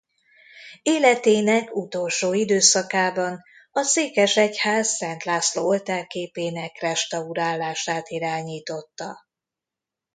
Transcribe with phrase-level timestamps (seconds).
[0.81, 9.17] Életének utolsó időszakában a székesegyház Szent László-oltárképének restaurálását irányította.